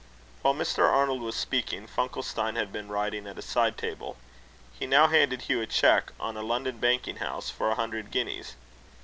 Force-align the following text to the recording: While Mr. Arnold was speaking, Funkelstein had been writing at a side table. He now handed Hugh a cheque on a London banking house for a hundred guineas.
While 0.41 0.55
Mr. 0.55 0.91
Arnold 0.91 1.21
was 1.21 1.35
speaking, 1.35 1.85
Funkelstein 1.87 2.55
had 2.55 2.73
been 2.73 2.87
writing 2.89 3.27
at 3.27 3.37
a 3.37 3.41
side 3.43 3.77
table. 3.77 4.17
He 4.73 4.87
now 4.87 5.05
handed 5.05 5.43
Hugh 5.43 5.61
a 5.61 5.67
cheque 5.67 6.11
on 6.19 6.35
a 6.35 6.41
London 6.41 6.79
banking 6.79 7.17
house 7.17 7.51
for 7.51 7.69
a 7.69 7.75
hundred 7.75 8.09
guineas. 8.09 8.55